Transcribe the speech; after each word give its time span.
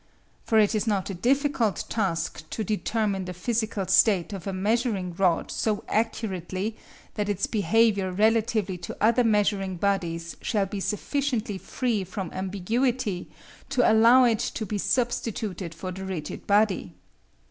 For 0.43 0.57
it 0.57 0.73
is 0.73 0.87
not 0.87 1.11
a 1.11 1.13
difficult 1.13 1.83
task 1.87 2.41
to 2.49 2.63
determine 2.63 3.25
the 3.25 3.35
physical 3.35 3.85
state 3.85 4.33
of 4.33 4.47
a 4.47 4.51
measuring 4.51 5.13
rod 5.13 5.51
so 5.51 5.83
accurately 5.87 6.75
that 7.13 7.29
its 7.29 7.45
behaviour 7.45 8.11
relatively 8.11 8.79
to 8.79 8.97
other 8.99 9.23
measuring 9.23 9.75
bodies 9.77 10.37
shall 10.41 10.65
be 10.65 10.79
sufficiently 10.79 11.59
free 11.59 12.03
from 12.03 12.31
ambiguity 12.33 13.29
to 13.69 13.87
allow 13.87 14.23
it 14.23 14.39
to 14.39 14.65
be 14.65 14.79
substituted 14.79 15.75
for 15.75 15.91
the 15.91 16.03
"rigid" 16.03 16.47
body. 16.47 16.95